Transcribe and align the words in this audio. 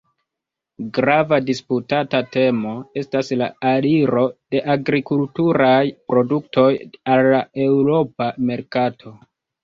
Grava 0.97 1.37
disputata 1.47 2.21
temo 2.35 2.71
estas 3.01 3.29
la 3.41 3.49
aliro 3.71 4.23
de 4.55 4.61
agrikulturaj 4.75 5.83
produktoj 6.13 6.65
al 7.17 7.29
la 7.35 7.43
eŭropa 7.67 8.31
merkato. 8.49 9.15